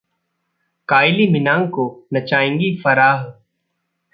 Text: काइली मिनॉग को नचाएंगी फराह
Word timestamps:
काइली 0.89 1.27
मिनॉग 1.27 1.69
को 1.69 1.85
नचाएंगी 2.13 2.75
फराह 2.83 3.23